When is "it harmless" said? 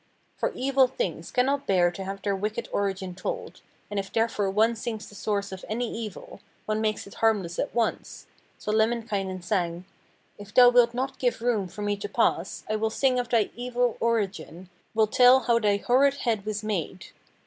7.05-7.59